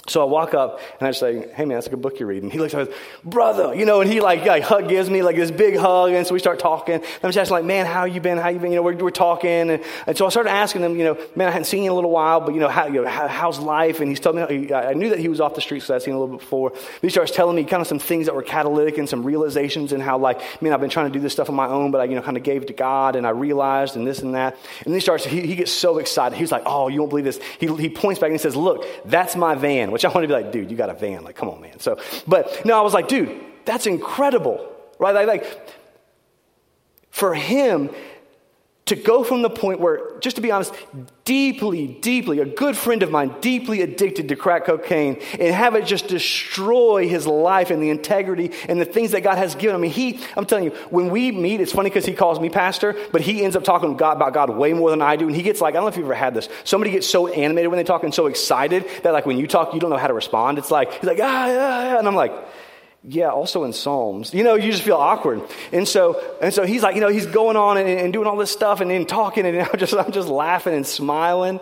[0.08, 2.28] So I walk up and I just say, "Hey man, that's a good book you're
[2.28, 5.22] reading." He looks at me, "Brother," you know, and he like, like hug gives me
[5.22, 6.96] like this big hug, and so we start talking.
[6.96, 8.38] And I'm just asking like, "Man, how you been?
[8.38, 10.98] How you been?" You know, we're, we're talking, and, and so I started asking him,
[10.98, 12.88] you know, "Man, I hadn't seen you in a little while, but you know, how,
[12.88, 15.56] you know, how, how's life?" And he's telling me, I knew that he was off
[15.56, 16.72] the streets, so I'd seen him a little bit before.
[16.72, 19.94] But he starts telling me kind of some things that were catalytic and some realizations
[19.94, 22.02] and how like, man, I've been trying to do this stuff on my own, but
[22.02, 24.36] I you know kind of gave it to God, and I realized and this and
[24.36, 24.58] that.
[24.80, 26.38] And then he starts, he, he gets so excited.
[26.38, 28.86] He's like, "Oh, you won't believe this." He he points back and he says, "Look,
[29.06, 31.24] that's my van," which I want to be like, "Dude." you got a van.
[31.24, 31.80] Like, come on, man.
[31.80, 35.14] So, but no, I was like, dude, that's incredible, right?
[35.14, 35.70] Like, like
[37.12, 37.92] for him
[38.86, 40.74] to go from the point where, just to be honest,
[41.24, 45.86] deeply, deeply, a good friend of mine, deeply addicted to crack cocaine, and have it
[45.86, 49.82] just destroy his life and the integrity and the things that God has given him.
[49.82, 52.50] I mean, he, I'm telling you, when we meet, it's funny because he calls me
[52.50, 55.28] pastor, but he ends up talking God, about God way more than I do.
[55.28, 56.50] And he gets like, I don't know if you've ever had this.
[56.66, 59.74] Somebody gets so animated when they talk and so excited that like when you talk,
[59.74, 60.58] you don't know how to respond.
[60.58, 62.00] It's like, he's like, ah, yeah, yeah.
[62.00, 62.34] And I'm like,
[63.06, 64.34] yeah, also in Psalms.
[64.34, 65.42] You know, you just feel awkward.
[65.74, 68.38] And so, and so he's like, you know, he's going on and, and doing all
[68.38, 71.60] this stuff and then talking and I'm just, I'm just laughing and smiling.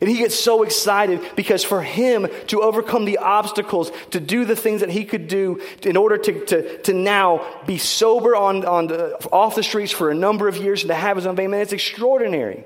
[0.00, 4.54] And he gets so excited because for him to overcome the obstacles, to do the
[4.54, 8.86] things that he could do in order to, to, to now be sober on, on
[8.86, 11.50] the, off the streets for a number of years and to have his own van,
[11.50, 12.64] man, it's extraordinary.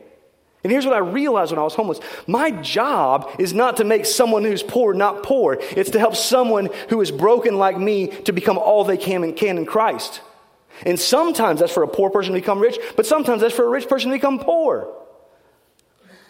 [0.63, 4.07] And here's what I realized when I was homeless my job is not to make
[4.07, 8.33] someone who's poor not poor, it's to help someone who is broken like me to
[8.33, 10.21] become all they can and can in Christ.
[10.87, 13.69] And sometimes that's for a poor person to become rich, but sometimes that's for a
[13.69, 14.93] rich person to become poor.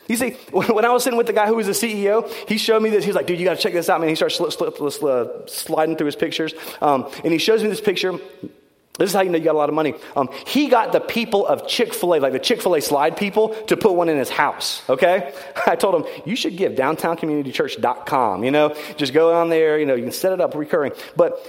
[0.09, 2.83] You see, when I was sitting with the guy who was the CEO, he showed
[2.83, 3.05] me this.
[3.05, 4.09] He was like, dude, you got to check this out, man.
[4.09, 6.55] He starts sliding through his pictures.
[6.81, 8.19] Um, and he shows me this picture.
[8.99, 9.95] This is how you know you got a lot of money.
[10.15, 13.17] Um, he got the people of Chick fil A, like the Chick fil A slide
[13.17, 15.35] people, to put one in his house, okay?
[15.67, 18.77] I told him, you should give downtowncommunitychurch.com, you know?
[18.99, 20.93] Just go on there, you know, you can set it up recurring.
[21.17, 21.41] But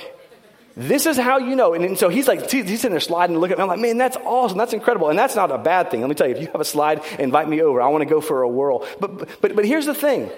[0.76, 1.74] this is how you know.
[1.74, 3.64] And, and so he's like, he's in there sliding looking at me.
[3.64, 4.58] I'm like, man, that's awesome.
[4.58, 5.10] That's incredible.
[5.10, 6.00] And that's not a bad thing.
[6.02, 7.82] Let me tell you, if you have a slide, invite me over.
[7.82, 8.88] I want to go for a whirl.
[9.00, 10.32] But, but, but here's the thing.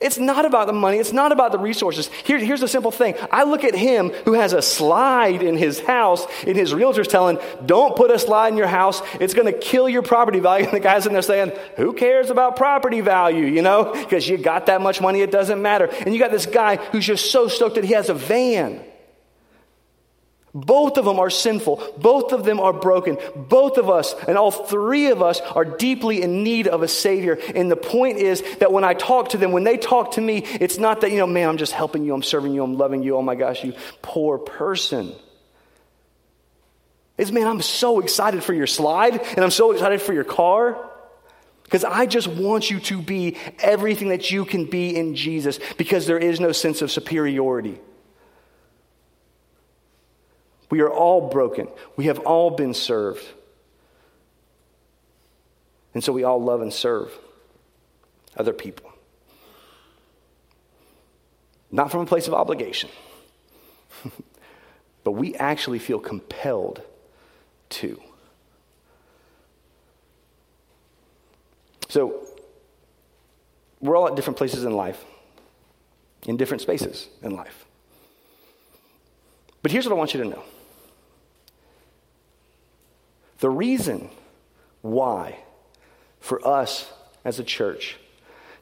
[0.00, 0.98] It's not about the money.
[0.98, 2.08] It's not about the resources.
[2.24, 3.14] Here, here's the simple thing.
[3.30, 7.38] I look at him who has a slide in his house, and his realtor's telling,
[7.64, 9.00] don't put a slide in your house.
[9.20, 10.66] It's going to kill your property value.
[10.66, 13.92] And the guy's in there saying, who cares about property value, you know?
[13.92, 15.86] Because you got that much money, it doesn't matter.
[15.86, 18.80] And you got this guy who's just so stoked that he has a van.
[20.56, 21.96] Both of them are sinful.
[21.98, 23.18] Both of them are broken.
[23.36, 27.38] Both of us, and all three of us, are deeply in need of a Savior.
[27.54, 30.38] And the point is that when I talk to them, when they talk to me,
[30.38, 33.02] it's not that, you know, man, I'm just helping you, I'm serving you, I'm loving
[33.02, 33.16] you.
[33.16, 35.12] Oh my gosh, you poor person.
[37.18, 40.90] It's, man, I'm so excited for your slide, and I'm so excited for your car.
[41.64, 46.06] Because I just want you to be everything that you can be in Jesus because
[46.06, 47.78] there is no sense of superiority.
[50.70, 51.68] We are all broken.
[51.96, 53.24] We have all been served.
[55.94, 57.16] And so we all love and serve
[58.36, 58.92] other people.
[61.70, 62.90] Not from a place of obligation,
[65.04, 66.82] but we actually feel compelled
[67.70, 68.00] to.
[71.88, 72.26] So,
[73.80, 75.04] we're all at different places in life,
[76.26, 77.64] in different spaces in life.
[79.62, 80.42] But here's what I want you to know
[83.38, 84.10] the reason
[84.82, 85.38] why,
[86.20, 86.90] for us
[87.24, 87.96] as a church,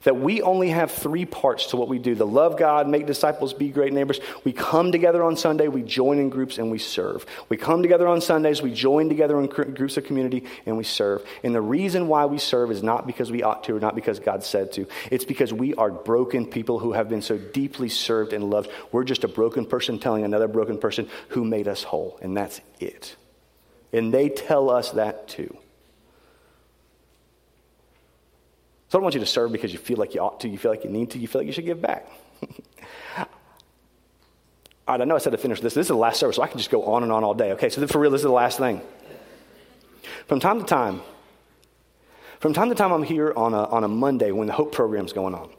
[0.04, 3.52] that we only have three parts to what we do the love God, make disciples,
[3.52, 4.20] be great neighbors.
[4.44, 7.26] We come together on Sunday, we join in groups, and we serve.
[7.48, 11.26] We come together on Sundays, we join together in groups of community, and we serve.
[11.42, 14.20] And the reason why we serve is not because we ought to or not because
[14.20, 14.86] God said to.
[15.10, 18.70] It's because we are broken people who have been so deeply served and loved.
[18.92, 22.60] We're just a broken person telling another broken person who made us whole, and that's
[22.78, 23.16] it.
[23.94, 25.56] And they tell us that too.
[28.88, 30.58] So I don't want you to serve because you feel like you ought to, you
[30.58, 32.08] feel like you need to, you feel like you should give back.
[33.16, 33.26] all
[34.88, 35.74] right, I know I said to finish this.
[35.74, 37.52] This is the last service, so I can just go on and on all day.
[37.52, 38.80] Okay, so for real, this is the last thing.
[40.26, 41.00] From time to time,
[42.40, 45.12] from time to time, I'm here on a, on a Monday when the Hope program's
[45.12, 45.50] going on.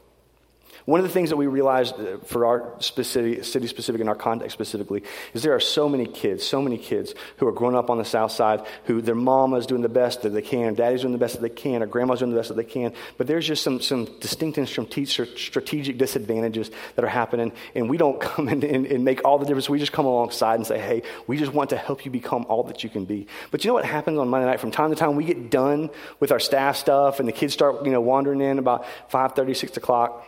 [0.86, 4.14] One of the things that we realized uh, for our specific, city specific and our
[4.14, 5.02] context specifically
[5.34, 8.04] is there are so many kids, so many kids who are growing up on the
[8.04, 11.34] south side who their mama's doing the best that they can, daddy's doing the best
[11.34, 12.92] that they can, or grandma's doing the best that they can.
[13.18, 18.20] But there's just some, some distinct and strategic disadvantages that are happening, and we don't
[18.36, 19.68] come in and, and make all the difference.
[19.68, 22.62] We just come alongside and say, hey, we just want to help you become all
[22.62, 23.26] that you can be.
[23.50, 24.60] But you know what happens on Monday night?
[24.60, 27.84] From time to time, we get done with our staff stuff, and the kids start
[27.84, 30.24] you know, wandering in about 5.30, 6 o'clock.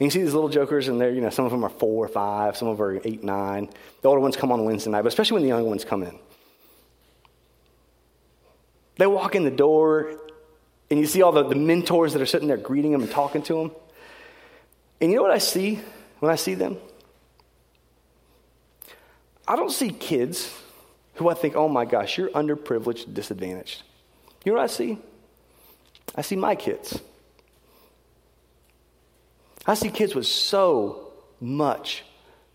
[0.00, 2.04] And you see these little jokers, and they're, you know, some of them are four
[2.04, 3.68] or five, some of them are eight, nine.
[4.02, 6.16] The older ones come on Wednesday night, but especially when the young ones come in.
[8.96, 10.14] They walk in the door,
[10.90, 13.42] and you see all the, the mentors that are sitting there greeting them and talking
[13.42, 13.72] to them.
[15.00, 15.80] And you know what I see
[16.20, 16.76] when I see them?
[19.46, 20.52] I don't see kids
[21.14, 23.82] who I think, oh my gosh, you're underprivileged, disadvantaged.
[24.44, 24.98] You know what I see?
[26.14, 27.00] I see my kids.
[29.68, 32.02] I see kids with so much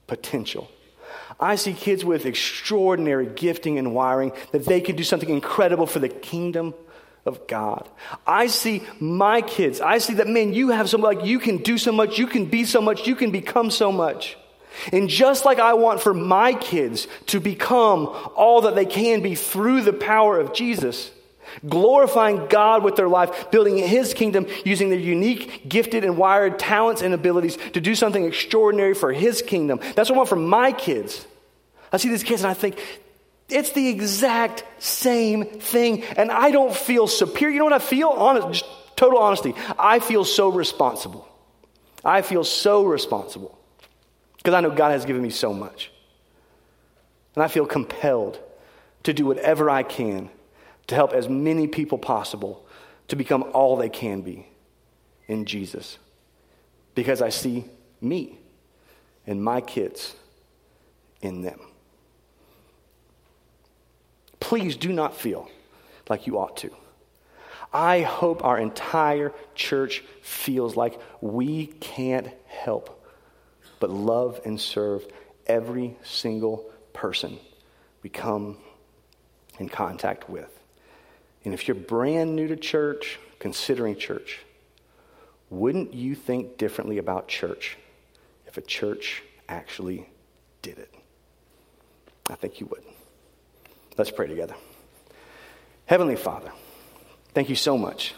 [0.07, 0.69] potential.
[1.39, 5.99] I see kids with extraordinary gifting and wiring that they can do something incredible for
[5.99, 6.73] the kingdom
[7.25, 7.87] of God.
[8.25, 9.79] I see my kids.
[9.79, 12.45] I see that, man, you have so like you can do so much, you can
[12.45, 14.35] be so much, you can become so much.
[14.91, 19.35] And just like I want for my kids to become all that they can be
[19.35, 21.11] through the power of Jesus,
[21.67, 27.01] glorifying God with their life, building His kingdom, using their unique, gifted, and wired talents
[27.01, 29.79] and abilities to do something extraordinary for His kingdom.
[29.95, 31.25] That's what I want for my kids.
[31.91, 32.79] I see these kids and I think,
[33.49, 37.53] it's the exact same thing, and I don't feel superior.
[37.53, 38.09] You know what I feel?
[38.09, 39.53] Honest, total honesty.
[39.77, 41.27] I feel so responsible.
[42.03, 43.57] I feel so responsible
[44.37, 45.91] because I know God has given me so much.
[47.35, 48.39] And I feel compelled
[49.03, 50.29] to do whatever I can
[50.87, 52.65] to help as many people possible
[53.07, 54.47] to become all they can be
[55.27, 55.97] in Jesus.
[56.95, 57.65] Because I see
[58.01, 58.37] me
[59.25, 60.15] and my kids
[61.21, 61.59] in them.
[64.39, 65.49] Please do not feel
[66.09, 66.69] like you ought to.
[67.73, 72.99] I hope our entire church feels like we can't help
[73.79, 75.05] but love and serve
[75.47, 77.37] every single person
[78.03, 78.57] we come
[79.59, 80.62] in contact with.
[81.45, 84.39] And if you're brand new to church, considering church,
[85.49, 87.77] wouldn't you think differently about church
[88.47, 90.09] if a church actually
[90.61, 90.93] did it?
[92.29, 92.83] I think you would.
[93.97, 94.55] Let's pray together.
[95.85, 96.51] Heavenly Father,
[97.33, 98.13] thank you so much.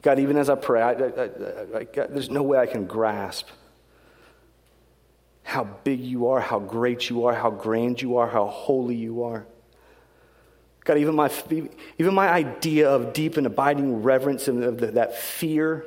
[0.00, 3.48] God, even as I pray, I, I, I, God, there's no way I can grasp
[5.42, 9.24] how big you are, how great you are, how grand you are, how holy you
[9.24, 9.46] are.
[10.88, 11.30] God, even my,
[11.98, 15.84] even my idea of deep and abiding reverence and of the, that fear,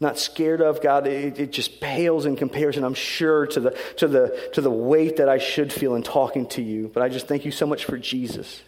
[0.00, 4.06] not scared of, God, it, it, just pales in comparison, I'm sure, to the, to,
[4.06, 6.90] the, to the weight that I should feel in talking to you.
[6.92, 8.60] But I just thank you so much for Jesus.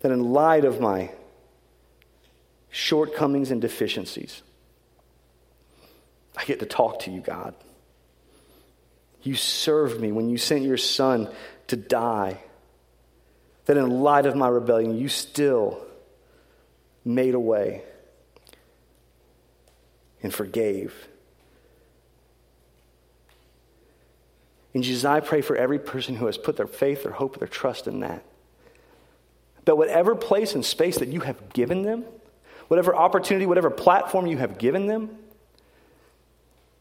[0.00, 1.12] That in light of my
[2.70, 4.42] shortcomings and deficiencies,
[6.36, 7.54] I get to talk to you, God.
[9.22, 11.30] You served me when you sent your son
[11.68, 12.40] to die
[13.68, 15.78] that in light of my rebellion, you still
[17.04, 17.82] made a way
[20.22, 21.06] and forgave.
[24.72, 27.46] And Jesus, I pray for every person who has put their faith, their hope, their
[27.46, 28.24] trust in that.
[29.66, 32.06] That whatever place and space that you have given them,
[32.68, 35.10] whatever opportunity, whatever platform you have given them,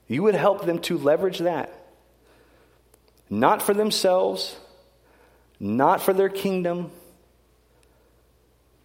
[0.08, 1.74] you would help them to leverage that.
[3.30, 4.56] Not for themselves,
[5.60, 6.92] not for their kingdom,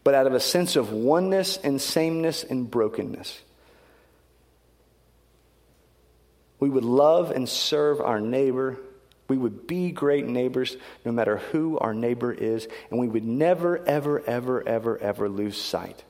[0.04, 3.40] but out of a sense of oneness and sameness and brokenness.
[6.58, 8.78] We would love and serve our neighbor.
[9.28, 12.68] We would be great neighbors no matter who our neighbor is.
[12.90, 16.04] And we would never, ever, ever, ever, ever lose sight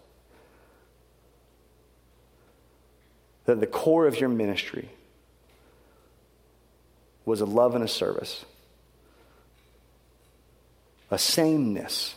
[3.45, 4.89] that the core of your ministry
[7.25, 8.45] was a love and a service,
[11.13, 12.15] a sameness,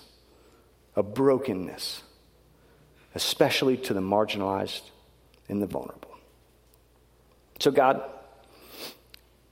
[0.95, 2.01] a brokenness,
[3.13, 4.81] especially to the marginalized
[5.49, 6.15] and the vulnerable.
[7.59, 8.01] So, God,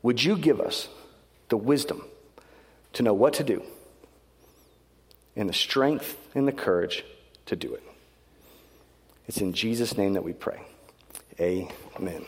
[0.01, 0.87] would you give us
[1.49, 2.03] the wisdom
[2.93, 3.61] to know what to do
[5.35, 7.03] and the strength and the courage
[7.47, 7.83] to do it?
[9.27, 10.61] It's in Jesus' name that we pray.
[11.37, 12.25] Amen.